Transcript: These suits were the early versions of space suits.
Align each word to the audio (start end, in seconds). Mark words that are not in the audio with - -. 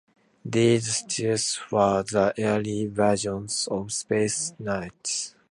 These 0.43 1.13
suits 1.13 1.59
were 1.71 2.01
the 2.01 2.33
early 2.39 2.87
versions 2.87 3.67
of 3.69 3.93
space 3.93 4.51
suits. 4.57 5.35